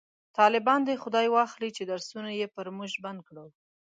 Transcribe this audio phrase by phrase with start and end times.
[0.37, 3.45] طالبان دی خداي واخلﺉ چې درسونه یې په موژ بند کړو